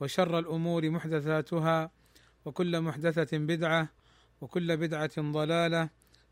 [0.00, 1.90] وشر الأمور محدثاتها
[2.44, 3.88] وكل محدثة بدعة
[4.40, 5.88] وكل بدعة ضلالة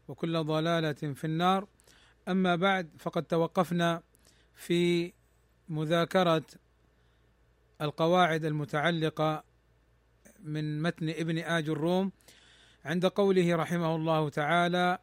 [0.09, 1.67] وكل ضلالة في النار.
[2.29, 4.03] أما بعد فقد توقفنا
[4.55, 5.13] في
[5.69, 6.45] مذاكرة
[7.83, 9.45] القواعد المتعلقة
[10.45, 12.13] من متن ابن آج الروم.
[12.85, 14.99] عند قوله رحمه الله تعالى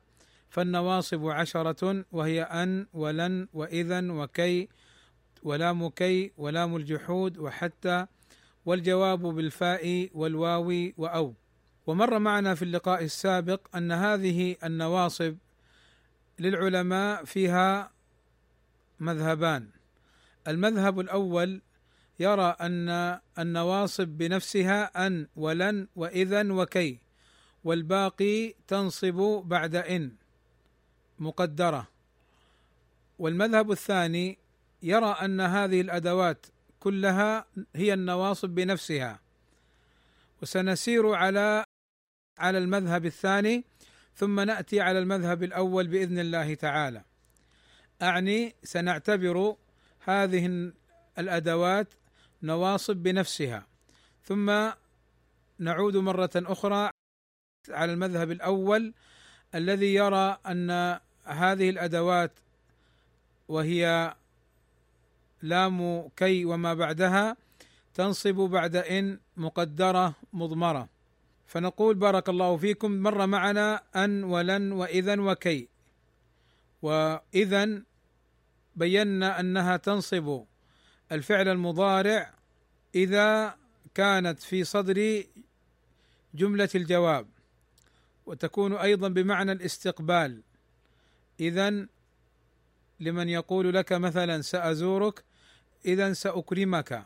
[0.50, 4.70] فالنواصب عشرة وهي أن ولن وإذا وكي
[5.44, 8.06] ولام كي ولام الجحود وحتى
[8.66, 11.34] والجواب بالفاء والواو وأو.
[11.88, 15.38] ومر معنا في اللقاء السابق أن هذه النواصب
[16.40, 17.92] للعلماء فيها
[19.00, 19.68] مذهبان.
[20.48, 21.62] المذهب الأول
[22.20, 27.00] يرى أن النواصب بنفسها أن ولن وإذا وكي
[27.64, 30.12] والباقي تنصب بعد إن
[31.20, 31.88] مقدرة.
[33.20, 34.38] والمذهب الثاني
[34.84, 36.46] يرى أن هذه الأدوات
[36.82, 39.20] كلها هي النواصب بنفسها.
[40.42, 41.64] وسنسير على
[42.40, 43.64] على المذهب الثاني
[44.16, 47.04] ثم نأتي على المذهب الأول بإذن الله تعالى.
[48.02, 49.56] أعني سنعتبر
[50.00, 50.72] هذه
[51.20, 51.88] الأدوات
[52.44, 53.68] نواصب بنفسها.
[54.24, 54.72] ثم
[55.60, 56.90] نعود مرة أخرى
[57.70, 58.94] على المذهب الأول
[59.56, 62.32] الذي يرى أن هذه الأدوات
[63.48, 64.16] وهي
[65.42, 67.38] لام كي وما بعدها
[67.94, 70.90] تنصب بعد إن مقدرة مضمرة.
[71.48, 75.68] فنقول بارك الله فيكم مر معنا أن ولن واذا وكي.
[76.82, 77.82] واذا
[78.76, 80.44] بينا أنها تنصب
[81.12, 82.34] الفعل المضارع
[82.96, 83.56] إذا
[83.94, 85.24] كانت في صدر
[86.34, 87.28] جملة الجواب.
[88.26, 90.42] وتكون أيضا بمعنى الاستقبال.
[91.40, 91.88] اذا
[93.00, 95.24] لمن يقول لك مثلا سأزورك
[95.86, 97.06] اذا سأكرمك.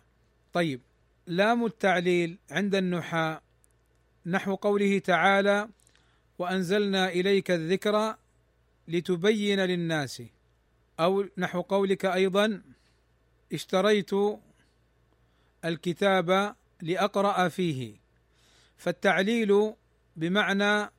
[0.54, 0.82] طيب
[1.28, 3.42] لام التعليل عند النحاة
[4.26, 5.70] نحو قوله تعالى
[6.40, 8.16] وأنزلنا إليك الذكر
[8.88, 10.24] لتبين للناس.
[11.00, 12.62] أو نحو قولك أيضا
[13.54, 14.12] اشتريت
[15.66, 17.96] الكتاب لأقرأ فيه.
[18.78, 19.74] فالتعليل
[20.16, 20.92] بمعنى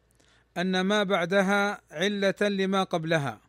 [0.57, 3.46] أن ما بعدها علة لما قبلها.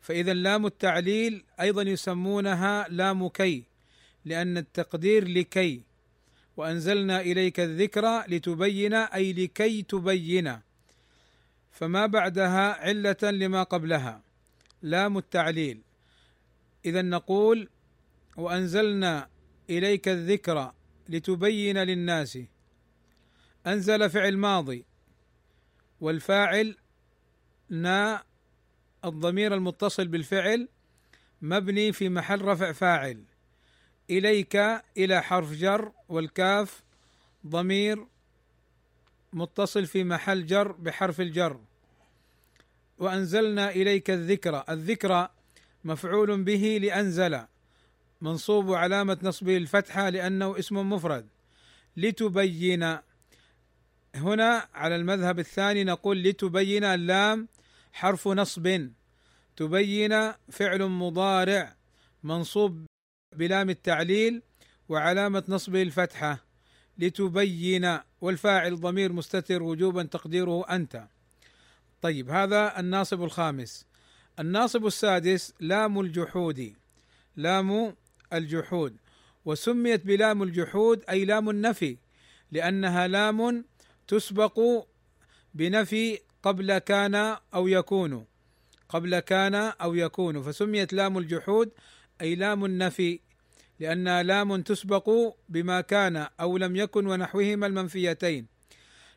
[0.00, 3.64] فإذا لام التعليل أيضا يسمونها لام كي
[4.24, 5.82] لأن التقدير لكي.
[6.56, 10.58] وأنزلنا إليك الذكر لتبين أي لكي تبين.
[11.70, 14.22] فما بعدها علة لما قبلها.
[14.82, 15.80] لام التعليل.
[16.84, 17.68] اذا نقول
[18.36, 19.28] وأنزلنا
[19.70, 20.72] إليك الذكر
[21.08, 22.38] لتبين للناس.
[23.66, 24.84] أنزل فعل ماضي.
[26.00, 26.76] والفاعل
[27.70, 28.24] نا
[29.04, 30.68] الضمير المتصل بالفعل
[31.42, 33.24] مبني في محل رفع فاعل.
[34.10, 34.56] إليك
[34.96, 36.82] إلى حرف جر والكاف
[37.46, 38.06] ضمير
[39.32, 41.60] متصل في محل جر بحرف الجر.
[42.98, 44.64] وأنزلنا إليك الذكر.
[44.68, 45.28] الذكر
[45.84, 47.40] مفعول به لأنزل
[48.20, 51.26] منصوب علامة نصبه الفتحة لأنه اسم مفرد.
[51.96, 52.98] لتبين
[54.14, 57.48] هنا على المذهب الثاني نقول لتبين اللام
[57.92, 58.90] حرف نصب.
[59.56, 61.76] تبين فعل مضارع
[62.22, 62.86] منصوب
[63.36, 64.42] بلام التعليل
[64.88, 66.44] وعلامة نصبه الفتحة.
[66.98, 71.04] لتبين والفاعل ضمير مستتر وجوبا تقديره أنت.
[72.02, 73.86] طيب هذا الناصب الخامس.
[74.38, 76.74] الناصب السادس لام الجحود.
[77.36, 77.96] لام
[78.32, 78.96] الجحود.
[79.44, 81.96] وسميت بلام الجحود أي لام النفي
[82.52, 83.64] لأنها لام
[84.08, 84.60] تسبق
[85.54, 88.24] بنفي قبل كان أو يكون.
[88.88, 90.42] قبل كان أو يكون.
[90.42, 91.70] فسميت لام الجحود
[92.20, 93.20] أي لام النفي
[93.80, 95.10] لانها لام تسبق
[95.48, 98.46] بما كان أو لم يكن ونحوهما المنفيتين.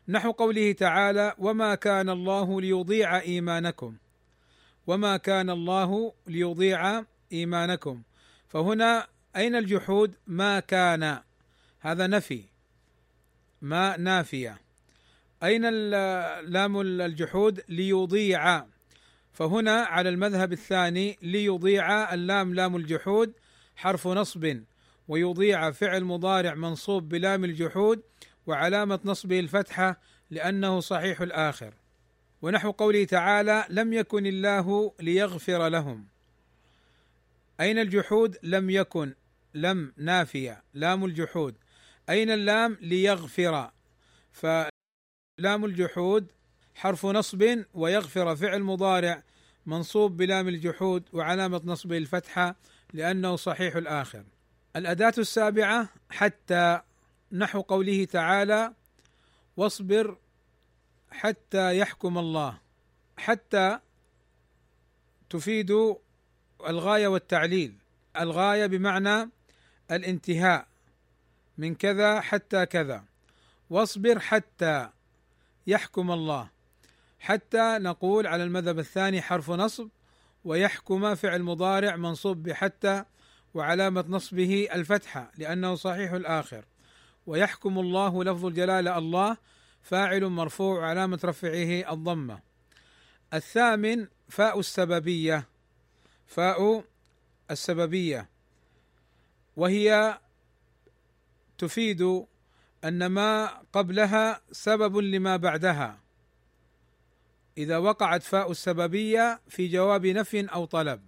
[0.08, 3.96] نحو قوله تعالى وما كان الله ليضيع إيمانكم.
[4.86, 8.02] وما كان الله ليضيع إيمانكم.
[8.48, 9.06] فهنا
[9.36, 11.18] أين الجحود؟ ما كان.
[11.80, 12.44] هذا نفي.
[13.62, 14.63] ما نافية.
[15.42, 15.70] أين
[16.40, 18.64] لام الجحود ليضيع؟
[19.32, 23.32] فهنا على المذهب الثاني ليضيع اللام لام الجحود
[23.76, 24.60] حرف نصب
[25.08, 28.02] ويضيع فعل مضارع منصوب بلام الجحود
[28.46, 30.00] وعلامة نصبه الفتحة
[30.30, 31.74] لأنه صحيح الآخر.
[32.42, 36.06] ونحو قوله تعالى لم يكن الله ليغفر لهم.
[37.60, 39.14] أين الجحود؟ لم يكن.
[39.54, 40.62] لم نافية.
[40.74, 41.54] لام الجحود.
[42.10, 43.70] أين اللام؟ ليغفر.
[45.38, 46.26] فلام الجحود
[46.74, 49.22] حرف نصب ويغفر فعل مضارع
[49.66, 52.56] منصوب بلام الجحود وعلامة نصبه الفتحة
[52.92, 54.24] لأنه صحيح الآخر.
[54.76, 56.80] الأداة السابعة حتى
[57.32, 58.72] نحو قوله تعالى
[59.56, 60.16] واصبر
[61.10, 62.58] حتى يحكم الله
[63.16, 63.78] حتى
[65.30, 65.96] تفيد
[66.66, 67.74] الغاية والتعليل.
[68.20, 69.30] الغاية بمعنى
[69.90, 70.66] الانتهاء.
[71.58, 73.04] من كذا حتى كذا.
[73.70, 74.90] واصبر حتى
[75.66, 76.48] يحكم الله.
[77.20, 79.88] حتى نقول على المذهب الثاني حرف نصب
[80.44, 83.04] ويحكم فعل مضارع منصوب بحتى
[83.54, 86.64] وعلامة نصبه الفتحة لأنه صحيح الآخر.
[87.26, 89.36] ويحكم الله لفظ الجلالة الله
[89.82, 92.40] فاعل مرفوع علامة رفعه الضمة.
[93.34, 95.48] الثامن فاء السببية.
[96.26, 96.84] فاء
[97.50, 98.28] السببية.
[99.56, 100.18] وهي
[101.58, 102.26] تفيد
[102.84, 106.00] أن ما قبلها سبب لما بعدها.
[107.58, 111.00] إذا وقعت فاء السببية في جواب نفي أو طلب.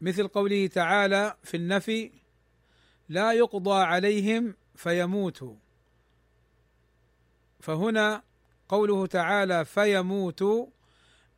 [0.00, 2.10] مثل قوله تعالى في النفي
[3.08, 5.54] لا يقضى عليهم فيموتوا.
[7.60, 8.22] فهنا
[8.68, 10.44] قوله تعالى فيموت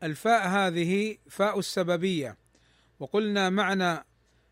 [0.02, 2.36] الفاء هذه فاء السببية.
[3.00, 4.04] وقلنا معنى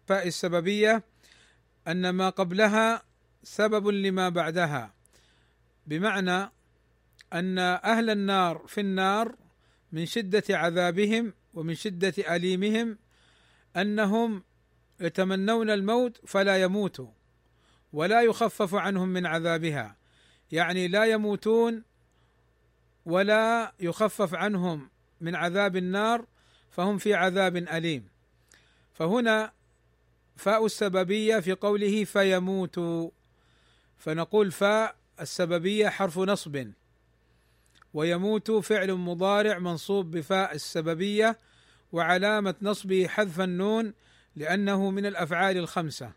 [0.06, 1.04] فاء السببية
[1.88, 3.02] أن ما قبلها
[3.46, 4.94] سبب لما بعدها.
[5.86, 6.50] بمعنى
[7.32, 9.36] أن أهل النار في النار
[9.92, 12.98] من شدة عذابهم ومن شدة أليمهم
[13.76, 14.44] أنهم
[15.00, 17.08] يتمنون الموت فلا يموتوا
[17.92, 19.96] ولا يخفف عنهم من عذابها.
[20.52, 21.82] يعني لا يموتون
[23.04, 24.90] ولا يخفف عنهم
[25.20, 26.26] من عذاب النار
[26.70, 28.08] فهم في عذاب أليم.
[28.94, 29.52] فهنا
[30.36, 33.15] فاء السببية في قوله فيموتوا.
[33.98, 36.70] فنقول فاء السببية حرف نصب
[37.94, 41.38] ويموت فعل مضارع منصوب بفاء السببية
[41.92, 43.94] وعلامة نصبه حذف النون
[44.36, 46.12] لأنه من الأفعال الخمسة.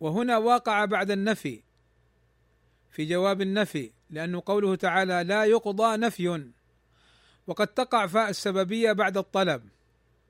[0.00, 1.62] وهنا واقع بعد النفي
[2.90, 6.50] في جواب النفي لأنه قوله تعالى لا يقضى نفي.
[7.46, 9.68] وقد تقع فاء السببية بعد الطلب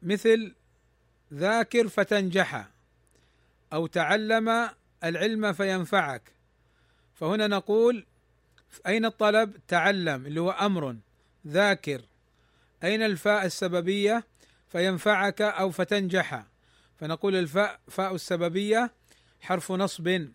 [0.02, 0.54] مثل
[1.32, 2.68] ذاكر فتنجح
[3.72, 4.70] أو تعلم
[5.04, 6.22] العلم فينفعك.
[7.14, 8.06] فهنا نقول
[8.86, 10.96] أين الطلب؟ تعلم اللي هو أمر
[11.46, 12.02] ذاكر.
[12.84, 14.24] أين الفاء السببية؟
[14.68, 16.44] فينفعك أو فتنجح.
[16.96, 18.92] فنقول الفاء فاء السببية
[19.40, 20.28] حرف نصب.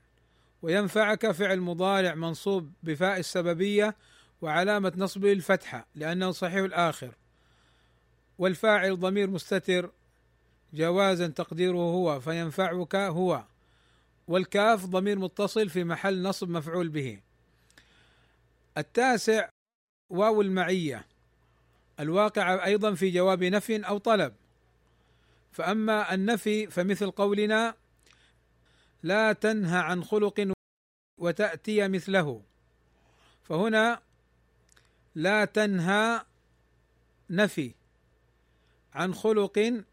[0.61, 3.95] وينفعك فعل مضارع منصوب بفاء السببية
[4.41, 7.11] وعلامة نصبه الفتحة لأنه صحيح الآخر.
[8.37, 9.91] والفاعل ضمير مستتر
[10.73, 13.43] جوازا تقديره هو فينفعك هو.
[14.27, 17.19] والكاف ضمير متصل في محل نصب مفعول به.
[18.77, 19.49] التاسع
[20.09, 21.05] واو المعية.
[21.99, 24.33] الواقع أيضا في جواب نفي أو طلب.
[25.51, 27.75] فأما النفي فمثل قولنا
[29.03, 30.53] لا تنهى عن خلق
[31.17, 32.41] وتأتي مثله.
[33.43, 34.01] فهنا
[35.15, 36.21] لا تنهى
[37.29, 37.73] نفي
[38.93, 39.83] عن خلق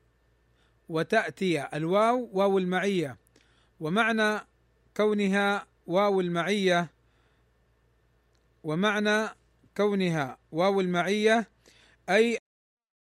[0.88, 3.16] وتأتي الواو واو المعية.
[3.84, 4.40] ومعنى
[4.96, 6.88] كونها واو المعية
[8.62, 9.28] ومعنى
[9.76, 11.48] كونها واو المعية
[12.08, 12.38] أي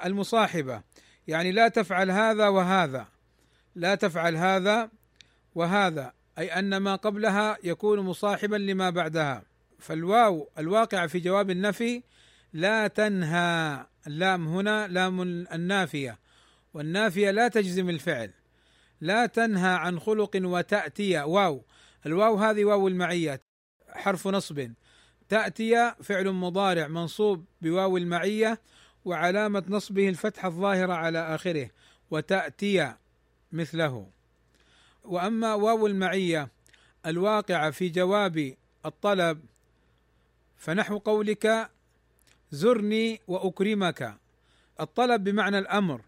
[0.04, 0.82] المصاحبة.
[1.28, 3.06] يعني لا تفعل هذا وهذا
[3.74, 4.90] لا تفعل هذا
[5.54, 9.42] وهذا أي أن ما قبلها يكون مصاحبا لما بعدها.
[9.78, 12.02] فالواو الواقع في جواب النفي
[12.52, 16.18] لا تنهى اللام هنا لام النافية
[16.74, 18.30] والنافية لا تجزم الفعل.
[19.00, 21.18] لا تنهى عن خلق وتأتي.
[21.18, 21.64] واو.
[22.06, 23.40] الواو هذه واو المعية
[23.88, 24.72] حرف نصب.
[25.28, 28.60] تأتي فعل مضارع منصوب بواو المعية
[29.04, 31.70] وعلامة نصبه الفتحة الظاهرة على آخره.
[32.10, 32.94] وتأتي
[33.52, 34.06] مثله.
[35.04, 36.48] وأما واو المعية
[37.06, 38.54] الواقعه في جواب
[38.86, 39.40] الطلب
[40.56, 41.70] فنحو قولك
[42.50, 44.18] زرني وأكرمك.
[44.80, 46.00] الطلب بمعنى الأمر.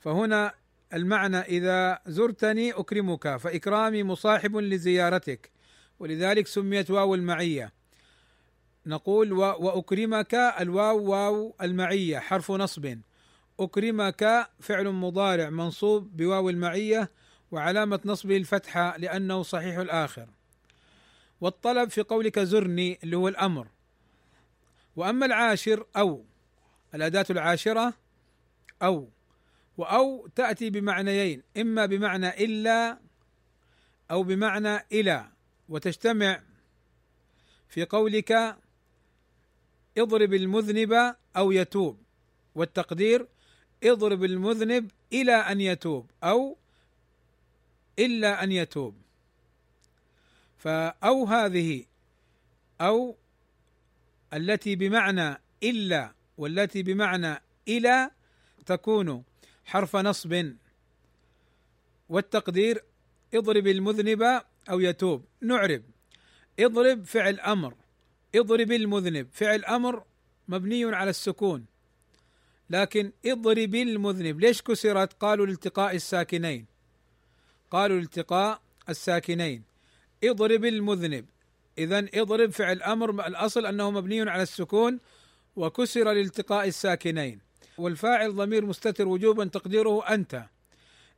[0.00, 0.54] فهنا
[0.94, 5.50] المعنى إذا زرتني أكرمك فإكرامي مصاحب لزيارتك.
[6.00, 7.72] ولذلك سميت واو المعية.
[8.86, 12.98] نقول وأكرمك الواو واو المعية حرف نصب.
[13.60, 17.10] أكرمك فعل مضارع منصوب بواو المعية
[17.50, 20.28] وعلامة نصبه الفتحة لأنه صحيح الآخر.
[21.40, 23.68] والطلب في قولك زرني اللي هو الأمر.
[24.96, 26.24] وأما العاشر أو
[26.94, 27.94] الأداة العاشرة
[29.78, 32.98] أو تأتي بمعنيين إما بمعنى إلا
[34.10, 35.28] أو بمعنى إلى.
[35.68, 36.42] وتجتمع
[37.68, 38.56] في قولك
[39.98, 42.02] اضرب المذنب أو يتوب.
[42.54, 43.28] والتقدير
[43.84, 46.56] اضرب المذنب إلى أن يتوب أو
[47.98, 48.94] إلا أن يتوب.
[50.58, 51.84] فأو هذه
[52.80, 53.16] أو
[54.32, 58.10] التي بمعنى إلا والتي بمعنى إلى
[58.66, 59.24] تكون
[59.72, 60.52] حرف نصب.
[62.08, 62.84] والتقدير
[63.34, 65.24] اضرب المذنب أو يتوب.
[65.40, 65.82] نعرب.
[66.60, 67.74] اضرب فعل أمر.
[68.34, 69.28] اضرب المذنب.
[69.32, 70.04] فعل أمر
[70.48, 71.64] مبني على السكون.
[72.70, 74.40] لكن اضرب المذنب.
[74.40, 76.66] ليش كسرت؟ قالوا لالتقاء الساكنين.
[77.70, 79.62] قالوا لالتقاء الساكنين.
[80.24, 81.26] اضرب المذنب.
[81.78, 83.26] اذا اضرب فعل أمر.
[83.26, 85.00] الأصل أنه مبني على السكون.
[85.56, 87.51] وكسر لالتقاء الساكنين.
[87.82, 90.44] والفاعل ضمير مستتر وجوبا تقديره أنت.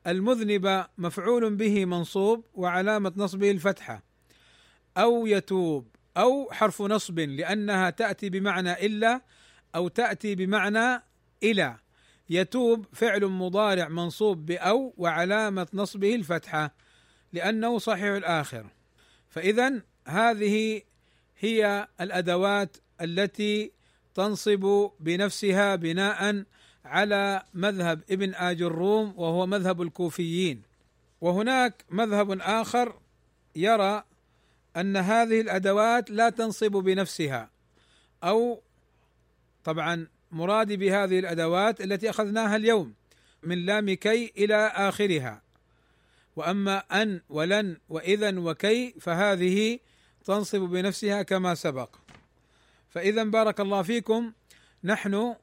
[0.06, 4.02] المذنب مفعول به منصوب وعلامة نصبه الفتحة.
[4.96, 9.20] أو يتوب أو حرف نصب لأنها تأتي بمعنى إلا
[9.74, 11.02] أو تأتي بمعنى
[11.42, 11.76] إلى.
[12.30, 16.74] يتوب فعل مضارع منصوب بأو وعلامة نصبه الفتحة
[17.32, 18.66] لأنه صحيح الآخر.
[19.28, 20.82] فاذا هذه
[21.38, 23.72] هي الأدوات التي
[24.14, 26.44] تنصب بنفسها بناء
[26.84, 30.62] على مذهب ابن آج الروم وهو مذهب الكوفيين.
[31.20, 32.98] وهناك مذهب آخر
[33.56, 34.04] يرى
[34.76, 37.50] أن هذه الأدوات لا تنصب بنفسها
[38.24, 38.60] أو
[39.64, 42.94] طبعا مرادي بهذه الأدوات التي أخذناها اليوم
[43.42, 45.42] من لام كي إلى آخرها.
[46.36, 49.78] وأما أن ولن واذا وكي فهذه
[50.24, 52.03] تنصب بنفسها كما سبق.
[52.94, 54.32] فإذا بارك الله فيكم.
[54.84, 55.34] نحن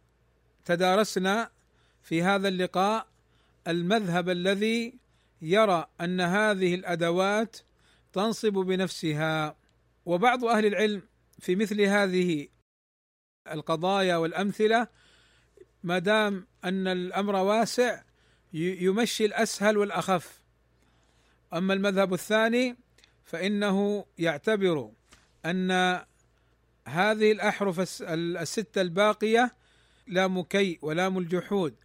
[0.65, 1.51] تدارسنا
[2.01, 3.07] في هذا اللقاء
[3.67, 4.99] المذهب الذي
[5.41, 7.57] يرى أن هذه الأدوات
[8.13, 9.55] تنصب بنفسها
[10.05, 11.01] وبعض أهل العلم
[11.39, 12.47] في مثل هذه
[13.51, 14.87] القضايا والأمثلة
[15.83, 18.03] ما دام أن الأمر واسع
[18.53, 20.41] يمشي الأسهل والأخف.
[21.53, 22.77] أما المذهب الثاني
[23.23, 24.91] فإنه يعتبر
[25.45, 26.01] أن
[26.87, 28.01] هذه الأحرف
[28.41, 29.55] الستة الباقية
[30.07, 31.75] لام كي ولام الجحود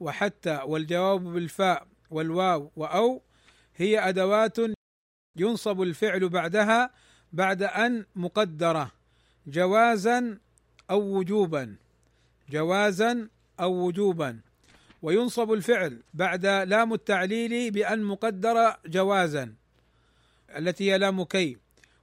[0.00, 3.22] وحتى والجواب بالفاء والواو وأو
[3.76, 4.56] هي أدوات
[5.36, 6.90] ينصب الفعل بعدها
[7.32, 8.92] بعد أن مقدرة
[9.46, 10.38] جوازا
[10.90, 11.76] أو وجوبا
[12.50, 13.28] جوازا
[13.60, 14.40] أو وجوبا
[15.02, 19.54] وينصب الفعل بعد لام التعليل بأن مقدر جوازا
[20.56, 21.56] التي هي لام كي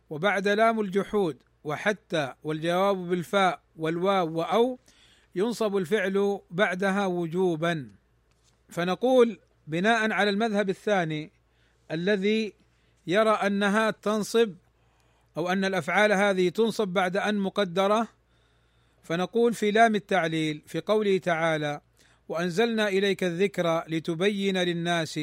[0.09, 4.79] وبعد لام الجحود وحتى والجواب بالفاء والواو وأو
[5.35, 7.91] ينصب الفعل بعدها وجوبا.
[8.69, 11.31] فنقول بناء على المذهب الثاني
[11.91, 12.53] الذي
[13.07, 14.53] يرى أنها تنصب
[15.37, 18.07] أو أن الأفعال هذه تنصب بعد أن مقدرة
[19.03, 21.81] فنقول في لام التعليل في قوله تعالى
[22.29, 25.19] وأنزلنا إليك الذكر لتبين للناس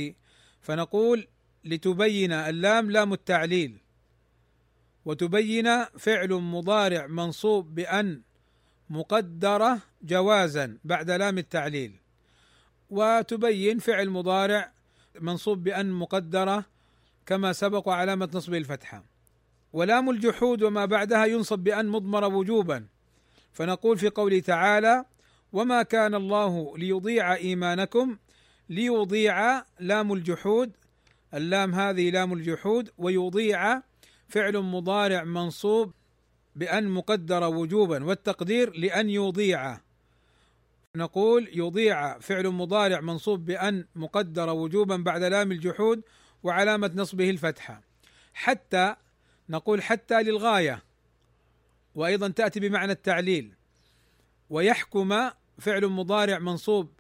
[0.63, 1.27] فنقول
[1.65, 3.77] لتبين اللام لام التعليل.
[5.05, 8.21] وتبين فعل مضارع منصوب بأن
[8.91, 11.93] مقدرة جوازا بعد لام التعليل.
[12.91, 14.73] وتبين فعل مضارع
[15.21, 16.65] منصوب بأن مقدرة
[17.27, 19.05] كما سبق علامة نصبه الفتحة.
[19.73, 22.87] ولام الجحود وما بعدها ينصب بأن مضمر وجوبا.
[23.53, 25.05] فنقول في قوله تعالى
[25.53, 28.19] وما كان الله ليضيع إيمانكم
[28.69, 30.73] ليضيع لام الجحود.
[31.35, 33.83] اللام هذه لام الجحود ويضيع
[34.31, 35.93] فعل مضارع منصوب
[36.57, 39.81] بأن مقدر وجوبا والتقدير لأن يضيع.
[40.97, 46.03] نقول يضيع فعل مضارع منصوب بأن مقدر وجوبا بعد لام الجحود
[46.43, 47.83] وعلامة نصبه الفتحة
[48.35, 48.97] حتى
[49.49, 50.83] نقول حتى للغاية
[51.95, 53.55] وأيضا تأتي بمعنى التعليل.
[54.51, 56.91] ويحكم فعل مضارع منصوب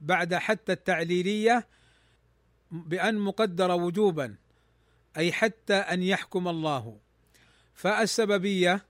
[0.00, 1.66] بعد حتى التعليلية
[2.70, 4.34] بأن مقدر وجوبا.
[5.18, 6.98] أي حتى أن يحكم الله.
[7.74, 8.86] فالسببية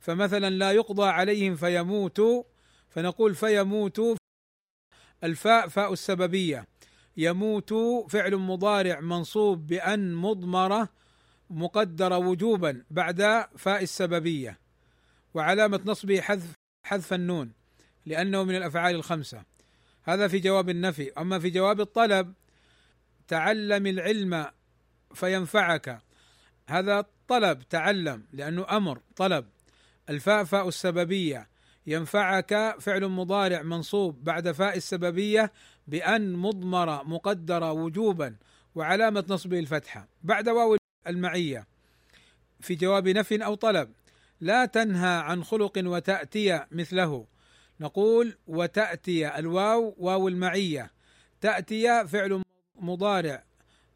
[0.00, 2.42] فمثلا لا يقضى عليهم فيموتوا
[2.88, 4.16] فنقول فيموتوا
[5.24, 6.66] الفاء فاء السببية.
[7.16, 7.74] يموت
[8.08, 10.88] فعل مضارع منصوب بأن مضمرة
[11.50, 13.20] مقدرة وجوبا بعد
[13.56, 14.58] فاء السببية.
[15.34, 16.52] وعلامة نصبه حذف
[16.86, 17.52] حذف النون
[18.06, 19.44] لأنه من الأفعال الخمسة.
[20.02, 21.12] هذا في جواب النفي.
[21.12, 22.34] أما في جواب الطلب
[23.28, 24.46] تعلم العلم
[25.14, 25.98] فينفعك.
[26.68, 29.46] هذا طلب تعلم لأنه أمر طلب.
[30.10, 31.48] الفاء فاء السببية.
[31.86, 35.52] ينفعك فعل مضارع منصوب بعد فاء السببية
[35.86, 38.36] بأن مضمرة مقدرة وجوبا
[38.74, 40.08] وعلامة نصبه الفتحة.
[40.22, 41.66] بعد واو المعية.
[42.60, 43.92] في جواب نفي أو طلب.
[44.40, 47.26] لا تنهى عن خلق وتأتي مثله.
[47.80, 50.92] نقول وتأتي الواو واو المعية.
[51.40, 52.42] تأتي فعل
[52.76, 53.44] مضارع.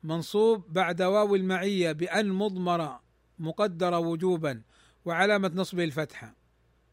[0.03, 3.03] منصوب بعد واو المعية بأن مضمرة
[3.39, 4.63] مقدرة وجوبا
[5.05, 6.37] وعلامة نصبه الفتحة.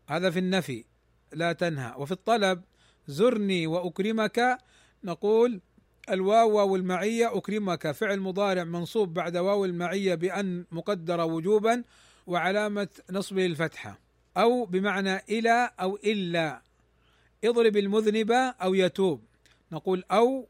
[0.08, 0.86] هذا في النفي
[1.34, 1.94] لا تنهى.
[1.98, 2.64] وفي الطلب
[3.08, 4.58] زرني وأكرمك.
[5.04, 5.62] نقول
[6.10, 7.92] الواو واو المعية أكرمك.
[7.92, 11.84] فعل مضارع منصوب بعد واو المعية بأن مقدرة وجوبا
[12.28, 14.00] وعلامة نصبه الفتحة.
[14.38, 16.62] أو بمعنى إلى أو إلا.
[17.44, 19.24] اضرب المذنب أو يتوب.
[19.72, 20.48] نقول أو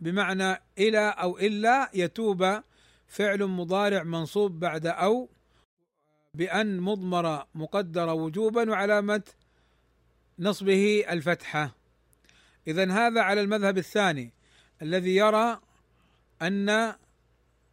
[0.00, 2.62] بمعنى إلى أو إلا يتوب
[3.08, 5.28] فعل مضارع منصوب بعد أو
[6.34, 9.22] بأن مضمرة مقدرة وجوبا وعلامة
[10.38, 11.74] نصبه الفتحة.
[12.66, 14.30] إذا هذا على المذهب الثاني
[14.82, 15.60] الذي يرى
[16.42, 16.94] أن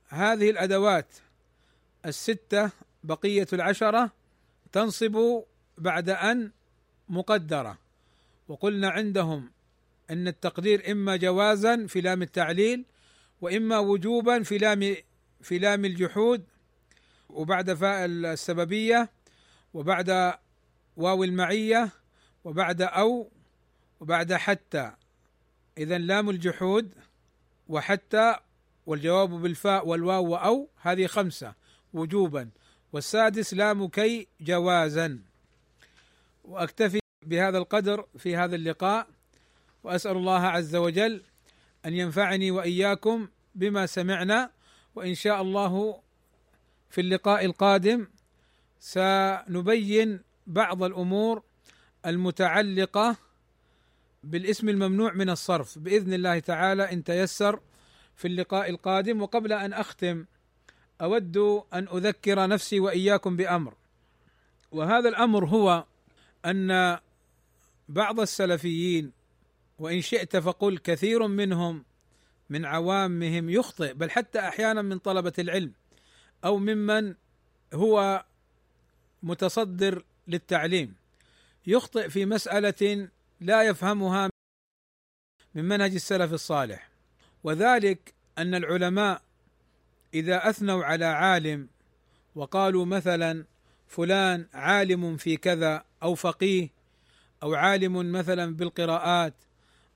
[0.10, 1.08] هذه الأدوات
[2.06, 2.72] الستة
[3.04, 4.12] بقية العشرة
[4.72, 5.44] تنصب
[5.78, 6.52] بعد أن
[7.10, 7.78] مقدرة.
[8.48, 9.52] وقلنا عندهم
[10.12, 12.86] أن التقدير إما جوازا في لام التعليل
[13.42, 14.96] وإما وجوبا في لام
[15.42, 16.44] في لام الجحود
[17.30, 19.10] وبعد فاء السببية
[19.74, 20.34] وبعد
[20.98, 21.90] واو المعية
[22.44, 23.32] وبعد أو
[24.00, 24.92] وبعد حتى.
[25.78, 26.94] إذا لام الجحود
[27.68, 28.36] وحتى
[28.86, 31.54] والجواب بالفاء والواو وأو هذه خمسة
[31.94, 32.50] وجوبا.
[32.94, 35.20] والسادس لام كي جوازا.
[36.44, 39.08] وأكتفي بهذا القدر في هذا اللقاء.
[39.84, 41.24] وأسأل الله عز وجل
[41.86, 44.52] أن ينفعني وإياكم بما سمعنا
[44.96, 46.02] وإن شاء الله
[46.90, 48.08] في اللقاء القادم
[48.80, 51.44] سنبين بعض الأمور
[52.06, 53.16] المتعلقة
[54.24, 55.80] بالاسم الممنوع من الصرف.
[55.80, 57.60] بإذن الله تعالى إن تيسر
[58.16, 60.26] في اللقاء القادم وقبل أن أختم
[61.02, 61.38] أود
[61.74, 63.74] أن أذكر نفسي وإياكم بأمر.
[64.72, 65.86] وهذا الأمر هو
[66.46, 67.00] أن
[67.90, 69.12] بعض السلفيين
[69.82, 71.86] وإن شئت فقل كثير منهم
[72.50, 75.74] من عوامهم يخطئ بل حتى أحيانا من طلبة العلم
[76.46, 77.16] أو ممن
[77.74, 78.26] هو
[79.24, 80.96] متصدر للتعليم.
[81.68, 84.30] يخطئ في مسألة لا يفهمها
[85.56, 86.90] من منهج السلف الصالح.
[87.44, 89.22] وذلك أن العلماء
[90.14, 91.68] إذا أثنوا على عالم
[92.36, 93.46] وقالوا مثلا
[93.88, 96.70] فلان عالم في كذا أو فقيه
[97.44, 99.34] أو عالم مثلا بالقراءات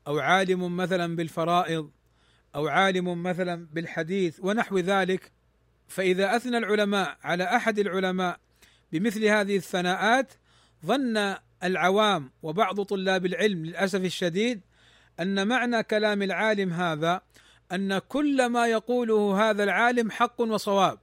[0.08, 1.92] أو عالم مثلا بالفرائض
[2.56, 5.32] أو عالم مثلا بالحديث ونحو ذلك
[5.88, 8.40] فإذا أثنى العلماء على أحد العلماء
[8.92, 10.34] بمثل هذه الثناءات
[10.86, 14.62] ظن العوام وبعض طلاب العلم للأسف الشديد
[15.20, 17.22] أن معنى كلام العالم هذا
[17.72, 21.00] أن كل ما يقوله هذا العالم حق وصواب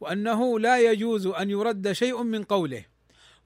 [0.00, 2.84] وأنه لا يجوز أن يرد شيء من قوله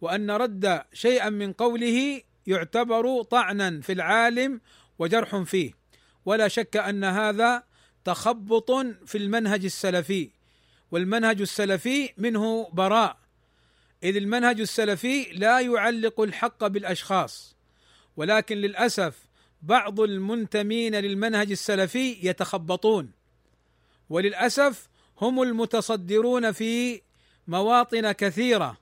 [0.01, 4.61] وأن رد شيئا من قوله يعتبر طعنا في العالم
[4.99, 5.73] وجرح فيه.
[6.25, 7.63] ولا شك أن هذا
[8.05, 8.71] تخبط
[9.07, 10.31] في المنهج السلفي.
[10.91, 13.17] والمنهج السلفي منه براء.
[14.03, 17.57] إذ المنهج السلفي لا يعلق الحق بالأشخاص.
[18.17, 19.29] ولكن للأسف
[19.63, 23.11] بعض المنتمين للمنهج السلفي يتخبطون.
[24.11, 24.89] وللأسف
[25.21, 27.03] هم المتصدرون في
[27.47, 28.79] مواطن كثيرة.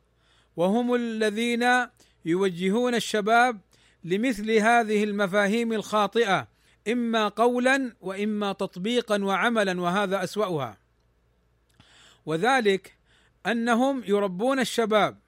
[0.57, 1.87] وهم الذين
[2.24, 3.61] يوجهون الشباب
[4.07, 6.49] لمثل هذه المفاهيم الخاطئة
[6.88, 10.79] إما قولا وإما تطبيقا وعملا وهذا أسوأها.
[12.27, 12.97] وذلك
[13.47, 15.19] أنهم يربون الشباب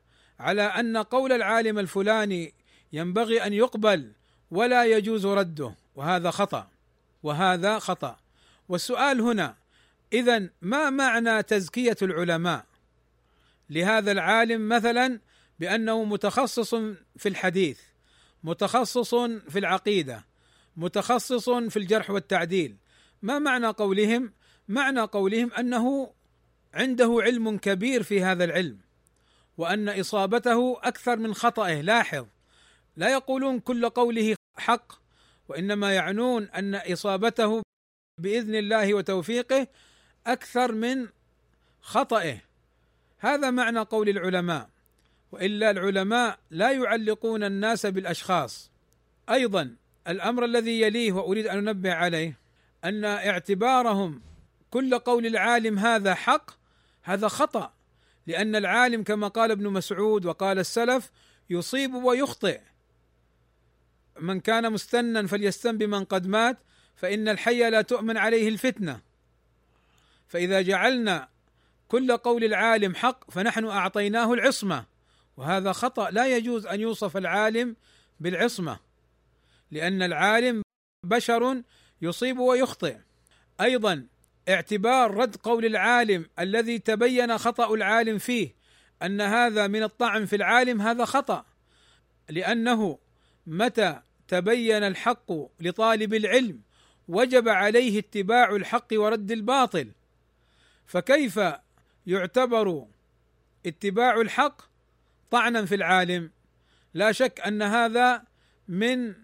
[0.41, 2.55] على أن قول العالم الفلاني
[2.93, 4.13] ينبغي أن يقبل
[4.51, 6.69] ولا يجوز رده وهذا خطأ
[7.23, 8.17] وهذا خطأ.
[8.69, 9.57] والسؤال هنا
[10.13, 12.65] اذا ما معنى تزكية العلماء؟
[13.71, 15.21] لهذا العالم مثلا
[15.61, 16.75] بأنه متخصص
[17.17, 17.88] في الحديث.
[18.45, 19.15] متخصص
[19.49, 20.25] في العقيدة
[20.77, 22.77] متخصص في الجرح والتعديل.
[23.23, 24.33] ما معنى قولهم؟
[24.69, 26.13] معنى قولهم أنه
[26.75, 28.79] عنده علم كبير في هذا العلم
[29.59, 32.27] وأن إصابته أكثر من خطئه لاحظ
[32.97, 34.93] لا يقولون كل قوله حق
[35.49, 37.63] وإنما يعنون أن إصابته
[38.19, 39.67] بإذن الله وتوفيقه
[40.27, 41.09] أكثر من
[41.81, 42.41] خطئه
[43.19, 44.71] هذا معنى قول العلماء.
[45.33, 48.71] وإلا العلماء لا يعلقون الناس بالأشخاص.
[49.31, 49.77] أيضا
[50.09, 52.39] الأمر الذي يليه وأريد أن أنبه عليه
[52.85, 54.23] أن اعتبارهم
[54.71, 56.51] كل قول العالم هذا حق
[57.03, 57.73] هذا خطأ
[58.27, 61.11] لأن العالم كما قال ابن مسعود وقال السلف
[61.51, 62.61] يصيب ويخطئ.
[64.21, 66.59] من كان مستنا فليستن بمن قد مات
[66.97, 69.01] فإن الحي لا تؤمن عليه الفتنة.
[70.29, 71.29] فإذا جعلنا
[71.89, 74.85] كل قول العالم حق فنحن أعطيناه العصمة.
[75.39, 76.11] وهذا خطأ.
[76.11, 77.77] لا يجوز أن يوصف العالم
[78.21, 78.79] بالعصمة
[79.71, 80.63] لأن العالم
[81.05, 81.63] بشر
[82.03, 82.97] يصيب ويخطئ.
[83.61, 84.07] أيضا
[84.49, 88.55] اعتبار رد قول العالم الذي تبين خطأ العالم فيه
[89.03, 91.45] أن هذا من الطعن في العالم هذا خطأ.
[92.29, 92.99] لأنه
[93.47, 96.61] متى تبين الحق لطالب العلم
[97.09, 99.91] وجب عليه اتباع الحق ورد الباطل
[100.87, 101.41] فكيف
[102.07, 102.87] يعتبر
[103.67, 104.68] اتباع الحق
[105.31, 106.31] طعنا في العالم.
[106.95, 108.23] لا شك أن هذا
[108.69, 109.15] من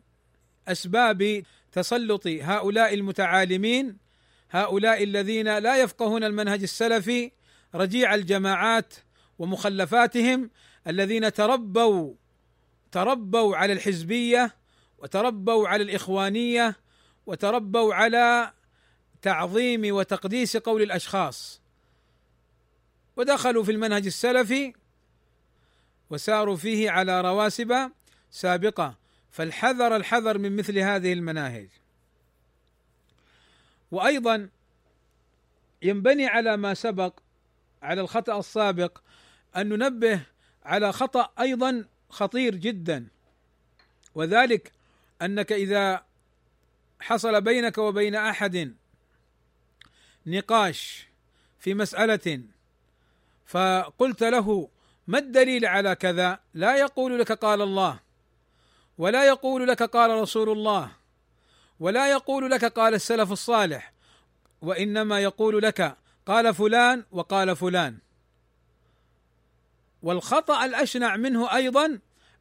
[0.68, 3.96] أسباب تسلط هؤلاء المتعالمين
[4.50, 7.32] هؤلاء الذين لا يفقهون المنهج السلفي
[7.74, 8.94] رجيع الجماعات
[9.38, 10.50] ومخلفاتهم
[10.86, 12.14] الذين تربوا
[12.92, 14.56] تربوا على الحزبية
[14.98, 16.76] وتربوا على الإخوانية
[17.26, 18.52] وتربوا على
[19.22, 21.62] تعظيم وتقديس قول الأشخاص.
[23.16, 24.72] ودخلوا في المنهج السلفي
[26.10, 27.90] وساروا فيه على رواسب
[28.30, 28.94] سابقة
[29.30, 31.68] فالحذر الحذر من مثل هذه المناهج.
[33.90, 34.48] وأيضا
[35.82, 37.20] ينبني على ما سبق
[37.82, 38.98] على الخطأ السابق
[39.56, 40.20] أن ننبه
[40.64, 43.06] على خطأ أيضا خطير جدا.
[44.14, 44.72] وذلك
[45.22, 46.04] أنك إذا
[47.00, 48.74] حصل بينك وبين أحد
[50.26, 51.08] نقاش
[51.58, 52.42] في مسألة
[53.46, 54.68] فقلت له
[55.06, 58.00] ما الدليل على كذا؟ لا يقول لك قال الله
[58.98, 60.90] ولا يقول لك قال رسول الله
[61.80, 63.92] ولا يقول لك قال السلف الصالح
[64.62, 67.98] وإنما يقول لك قال فلان وقال فلان.
[70.02, 71.98] والخطأ الأشنع منه أيضا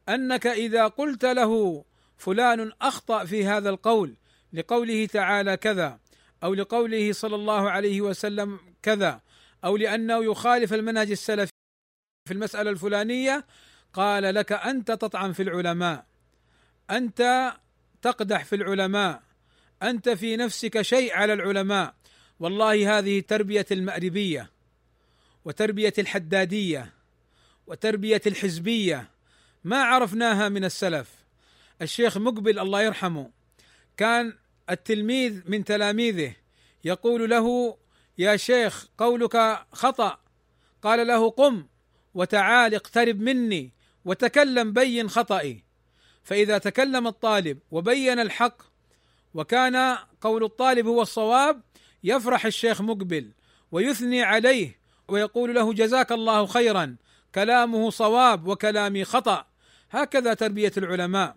[0.08, 1.84] أنك إذا قلت له
[2.18, 4.14] فلان أخطأ في هذا القول
[4.52, 5.98] لقوله تعالى كذا
[6.44, 9.20] أو لقوله صلى الله عليه وسلم كذا
[9.64, 11.53] أو لأنه يخالف المنهج السلفي
[12.24, 13.44] في المسألة الفلانية
[13.92, 16.06] قال لك أنت تطعن في العلماء
[16.90, 17.52] أنت
[18.02, 19.22] تقدح في العلماء
[19.82, 21.94] أنت في نفسك شيء على العلماء.
[22.40, 24.50] والله هذه تربية المأربية
[25.44, 26.92] وتربية الحدادية
[27.66, 29.10] وتربية الحزبية.
[29.64, 31.10] ما عرفناها من السلف.
[31.82, 33.30] الشيخ مقبل الله يرحمه
[33.96, 34.32] كان
[34.70, 36.34] التلميذ من تلاميذه
[36.84, 37.76] يقول له
[38.18, 40.18] يا شيخ قولك خطأ.
[40.82, 41.66] قال له قم.
[42.14, 43.72] وتعال اقترب مني
[44.04, 45.64] وتكلم بين خطئي.
[46.22, 48.62] فإذا تكلم الطالب وبين الحق
[49.34, 51.62] وكان قول الطالب هو الصواب
[52.04, 53.32] يفرح الشيخ مقبل
[53.72, 56.96] ويثني عليه ويقول له جزاك الله خيرا
[57.34, 59.46] كلامه صواب وكلامي خطأ.
[59.90, 61.36] هكذا تربية العلماء.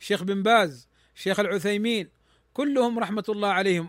[0.00, 2.08] شيخ بن باز شيخ العثيمين
[2.52, 3.88] كلهم رحمة الله عليهم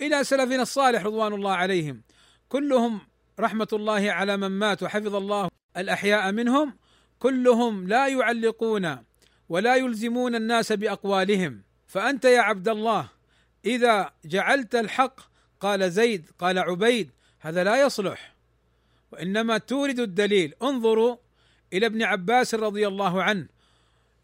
[0.00, 2.02] إلى سلفنا الصالح رضوان الله عليهم
[2.48, 3.00] كلهم
[3.40, 6.76] رحمة الله على من مات وحفظ الله الأحياء منهم
[7.18, 8.98] كلهم لا يعلقون
[9.48, 11.62] ولا يلزمون الناس بأقوالهم.
[11.86, 13.08] فأنت يا عبد الله
[13.64, 15.20] إذا جعلت الحق
[15.60, 18.34] قال زيد قال عبيد هذا لا يصلح.
[19.12, 20.54] وإنما تورد الدليل.
[20.62, 21.16] انظروا
[21.72, 23.46] إلى ابن عباس رضي الله عنه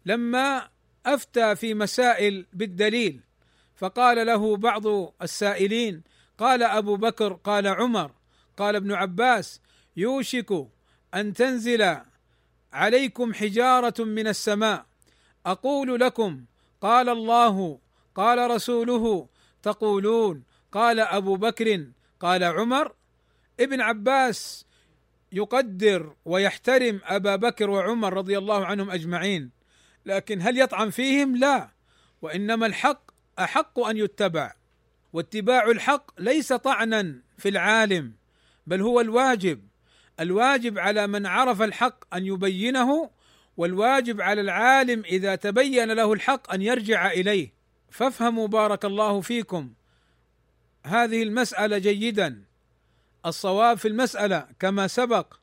[0.05, 0.69] لما
[1.05, 3.21] أفتى في مسائل بالدليل
[3.75, 4.87] فقال له بعض
[5.21, 6.03] السائلين
[6.37, 8.11] قال أبو بكر قال عمر
[8.59, 9.61] قال ابن عباس
[9.97, 10.67] يوشك
[11.13, 11.97] أن تنزل
[12.73, 14.85] عليكم حجارة من السماء.
[15.45, 16.45] أقول لكم
[16.81, 17.79] قال الله
[18.15, 19.27] قال رسوله
[19.63, 21.85] تقولون قال أبو بكر
[22.19, 22.95] قال عمر.
[23.59, 24.65] ابن عباس
[25.31, 29.51] يقدر ويحترم أبا بكر وعمر رضي الله عنهم أجمعين
[30.05, 31.69] لكن هل يطعن فيهم؟ لا.
[32.21, 34.53] وإنما الحق أحق أن يتبع
[35.13, 38.18] واتباع الحق ليس طعنا في العالم.
[38.69, 39.61] بل هو الواجب
[40.19, 43.09] الواجب على من عرف الحق أن يبينه
[43.57, 47.53] والواجب على العالم إذا تبين له الحق أن يرجع إليه.
[47.89, 49.73] فافهموا بارك الله فيكم.
[50.85, 52.43] هذه المسألة جيدا.
[53.25, 55.33] الصواب في المسألة كما سبق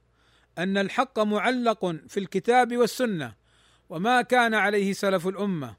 [0.59, 3.35] أن الحق معلق في الكتاب والسنة
[3.89, 5.77] وما كان عليه سلف الأمة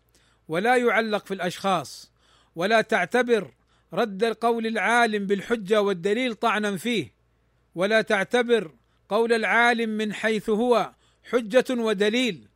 [0.48, 2.12] ولا يعلق في الأشخاص
[2.56, 3.54] ولا تعتبر
[3.94, 7.17] رد القول العالم بالحجة والدليل طعنا فيه.
[7.78, 8.72] ولا تعتبر
[9.10, 10.92] قول العالم من حيث هو
[11.32, 12.48] حجة ودليل.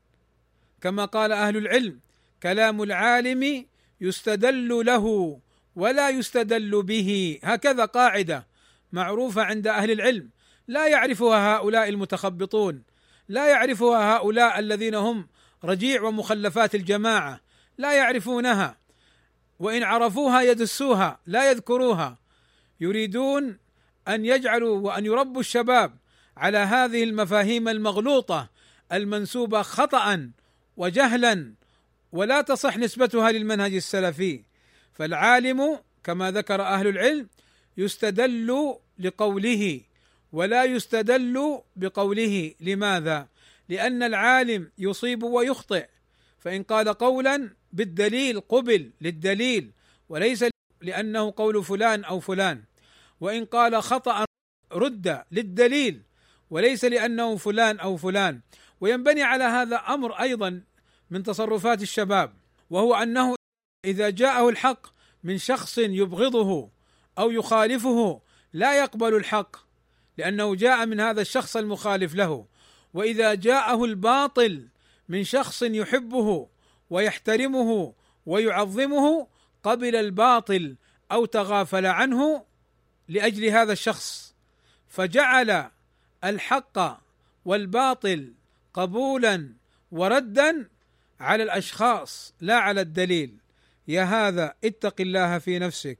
[0.81, 1.99] كما قال أهل العلم
[2.43, 3.65] كلام العالم
[4.01, 5.39] يستدل له
[5.75, 7.39] ولا يستدل به.
[7.43, 8.47] هكذا قاعدة
[8.91, 10.29] معروفة عند أهل العلم.
[10.67, 12.83] لا يعرفها هؤلاء المتخبطون.
[13.29, 15.27] لا يعرفها هؤلاء الذين هم
[15.63, 17.41] رجيع ومخلفات الجماعة.
[17.77, 18.77] لا يعرفونها.
[19.59, 22.17] وإن عرفوها يدسوها لا يذكروها.
[22.79, 23.57] يريدون
[24.15, 25.97] أن يجعلوا وأن يربوا الشباب
[26.37, 28.49] على هذه المفاهيم المغلوطة
[28.91, 30.31] المنسوبة خطأ
[30.77, 31.53] وجهلا
[32.11, 34.43] ولا تصح نسبتها للمنهج السلفي.
[34.93, 37.27] فالعالم كما ذكر أهل العلم
[37.77, 39.81] يستدل لقوله
[40.31, 42.53] ولا يستدل بقوله.
[42.59, 43.27] لماذا؟
[43.69, 45.87] لأن العالم يصيب ويخطئ.
[46.39, 49.71] فإن قال قولا بالدليل قبل للدليل
[50.09, 50.45] وليس
[50.81, 52.63] لأنه قول فلان أو فلان.
[53.21, 54.25] وإن قال خطأ
[54.71, 56.01] رد للدليل
[56.49, 58.41] وليس لأنه فلان أو فلان.
[58.81, 60.61] وينبني على هذا أمر أيضا
[61.09, 62.33] من تصرفات الشباب
[62.69, 63.35] وهو أنه
[63.85, 64.87] إذا جاءه الحق
[65.23, 66.69] من شخص يبغضه
[67.19, 68.21] أو يخالفه
[68.53, 69.55] لا يقبل الحق
[70.17, 72.45] لأنه جاء من هذا الشخص المخالف له.
[72.93, 74.67] وإذا جاءه الباطل
[75.09, 76.47] من شخص يحبه
[76.89, 77.93] ويحترمه
[78.25, 79.27] ويعظمه
[79.63, 80.75] قبل الباطل
[81.11, 82.50] أو تغافل عنه
[83.11, 84.35] لأجل هذا الشخص
[84.87, 85.69] فجعل
[86.23, 87.01] الحق
[87.45, 88.33] والباطل
[88.73, 89.49] قبولا
[89.91, 90.69] وردا
[91.19, 93.37] على الأشخاص لا على الدليل.
[93.87, 95.97] يا هذا اتق الله في نفسك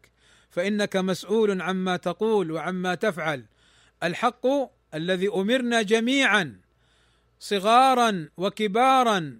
[0.50, 3.46] فإنك مسؤول عما تقول وعما تفعل.
[4.04, 4.48] الحق
[4.94, 6.60] الذي أمرنا جميعا
[7.40, 9.38] صغارا وكبارا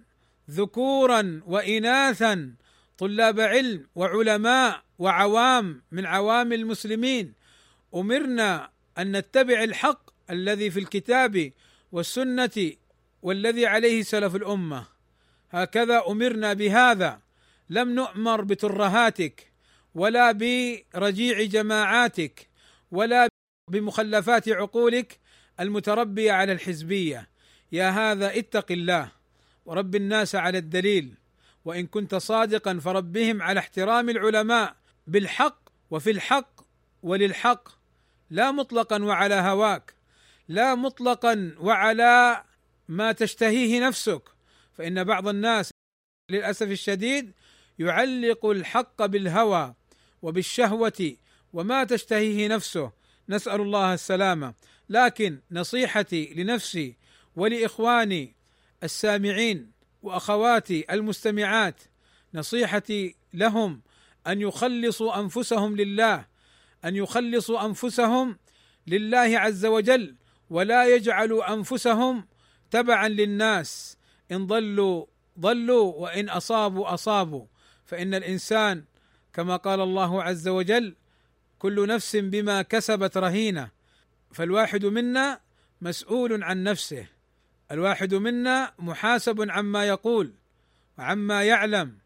[0.50, 2.54] ذكورا واناثا
[2.98, 7.41] طلاب علم وعلماء وعوام من عوام المسلمين.
[7.94, 11.52] أمرنا أن نتبع الحق الذي في الكتاب
[11.92, 12.72] والسنة
[13.22, 14.86] والذي عليه سلف الأمة.
[15.50, 17.20] هكذا أمرنا بهذا.
[17.70, 19.52] لم نؤمر بترهاتك
[19.94, 22.48] ولا برجيع جماعاتك
[22.90, 23.28] ولا
[23.70, 25.18] بمخلفات عقولك
[25.60, 27.28] المتربية على الحزبية.
[27.72, 29.12] يا هذا اتق الله
[29.66, 31.14] ورب الناس على الدليل
[31.64, 34.76] وإن كنت صادقا فربهم على احترام العلماء
[35.06, 35.58] بالحق
[35.90, 36.60] وفي الحق
[37.02, 37.81] وللحق.
[38.32, 39.94] لا مطلقا وعلى هواك
[40.48, 42.44] لا مطلقا وعلى
[42.88, 44.22] ما تشتهيه نفسك.
[44.72, 45.70] فإن بعض الناس
[46.30, 47.32] للأسف الشديد
[47.78, 49.74] يعلق الحق بالهوى
[50.22, 51.16] وبالشهوة
[51.52, 52.92] وما تشتهيه نفسه.
[53.28, 54.54] نسأل الله السلامة.
[54.88, 56.96] لكن نصيحتي لنفسي
[57.36, 58.34] ولإخواني
[58.82, 61.82] السامعين وأخواتي المستمعات
[62.34, 63.82] نصيحتي لهم
[64.26, 66.31] أن يخلصوا أنفسهم لله
[66.84, 68.38] أن يخلصوا أنفسهم
[68.86, 70.16] لله عز وجل
[70.50, 72.26] ولا يجعلوا أنفسهم
[72.70, 73.98] تبعا للناس.
[74.32, 75.06] إن ضلوا
[75.38, 77.46] ضلوا وإن أصابوا أصابوا.
[77.84, 78.84] فإن الإنسان
[79.32, 80.96] كما قال الله عز وجل
[81.58, 83.70] كل نفس بما كسبت رهينة.
[84.32, 85.40] فالواحد منا
[85.80, 87.06] مسؤول عن نفسه.
[87.70, 90.34] الواحد منا محاسب عما يقول
[90.98, 91.98] وعما يعلم.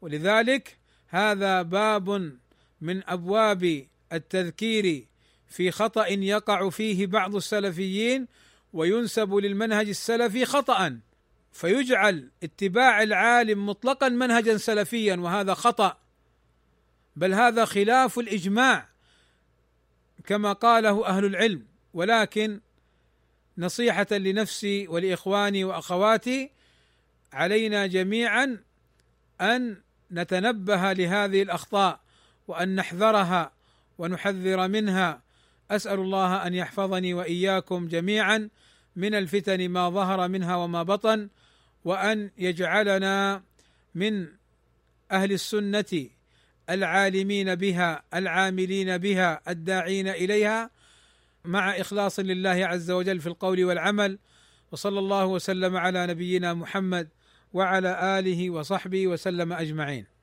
[0.00, 2.38] ولذلك هذا باب
[2.80, 5.06] من أبواب التذكير
[5.48, 8.26] في خطأ يقع فيه بعض السلفيين
[8.72, 11.00] وينسب للمنهج السلفي خطأ
[11.52, 15.98] فيجعل اتباع العالم مطلقا منهجا سلفيا وهذا خطأ.
[17.16, 18.88] بل هذا خلاف الإجماع
[20.26, 21.64] كما قاله أهل العلم.
[21.94, 22.60] ولكن
[23.58, 26.50] نصيحة لنفسي ولإخواني وأخواتي
[27.32, 28.58] علينا جميعا
[29.40, 29.76] أن
[30.12, 32.00] نتنبه لهذه الأخطاء
[32.48, 33.52] وأن نحذرها
[34.00, 35.22] ونحذر منها.
[35.70, 38.48] أسأل الله أن يحفظني وإياكم جميعا
[38.96, 41.28] من الفتن ما ظهر منها وما بطن
[41.84, 43.42] وأن يجعلنا
[43.94, 44.28] من
[45.12, 46.06] أهل السنة
[46.70, 50.70] العالمين بها العاملين بها الداعين إليها
[51.44, 54.18] مع إخلاص لله عز وجل في القول والعمل.
[54.72, 57.08] وصلى الله وسلم على نبينا محمد
[57.52, 60.19] وعلى آله وصحبه وسلم أجمعين.